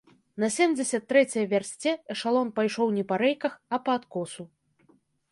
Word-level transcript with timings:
На 0.43 0.47
семдзесят 0.53 1.03
трэцяй 1.11 1.43
вярсце 1.51 1.91
эшалон 2.15 2.49
пайшоў 2.57 2.87
не 2.95 3.03
па 3.11 3.15
рэйках, 3.23 3.53
а 3.77 3.81
па 3.85 3.91
адкосу. 4.01 4.43